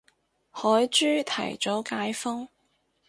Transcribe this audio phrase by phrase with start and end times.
[0.49, 2.47] 海珠提早解封